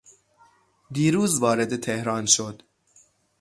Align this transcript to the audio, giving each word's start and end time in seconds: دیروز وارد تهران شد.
دیروز 0.91 1.39
وارد 1.39 1.75
تهران 1.75 2.25
شد. 2.25 2.63